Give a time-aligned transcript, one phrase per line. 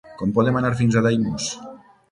[0.21, 1.55] Com podem anar fins a Daimús?